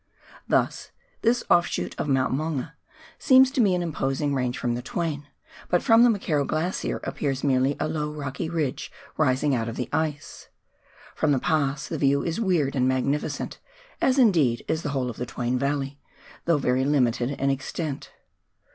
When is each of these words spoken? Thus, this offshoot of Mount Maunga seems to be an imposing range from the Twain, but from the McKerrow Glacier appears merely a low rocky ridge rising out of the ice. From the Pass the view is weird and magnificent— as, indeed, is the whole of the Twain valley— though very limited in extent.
Thus, 0.47 0.89
this 1.21 1.43
offshoot 1.47 1.93
of 1.99 2.07
Mount 2.07 2.33
Maunga 2.33 2.73
seems 3.19 3.51
to 3.51 3.61
be 3.61 3.75
an 3.75 3.83
imposing 3.83 4.33
range 4.33 4.57
from 4.57 4.73
the 4.73 4.81
Twain, 4.81 5.27
but 5.69 5.83
from 5.83 6.01
the 6.01 6.09
McKerrow 6.09 6.47
Glacier 6.47 6.99
appears 7.03 7.43
merely 7.43 7.75
a 7.79 7.87
low 7.87 8.11
rocky 8.11 8.49
ridge 8.49 8.91
rising 9.15 9.53
out 9.53 9.69
of 9.69 9.75
the 9.75 9.89
ice. 9.93 10.49
From 11.13 11.31
the 11.33 11.37
Pass 11.37 11.87
the 11.87 11.99
view 11.99 12.23
is 12.23 12.41
weird 12.41 12.75
and 12.75 12.87
magnificent— 12.87 13.59
as, 14.01 14.17
indeed, 14.17 14.65
is 14.67 14.81
the 14.81 14.89
whole 14.89 15.11
of 15.11 15.17
the 15.17 15.25
Twain 15.27 15.59
valley— 15.59 15.99
though 16.45 16.57
very 16.57 16.83
limited 16.83 17.29
in 17.39 17.51
extent. 17.51 18.11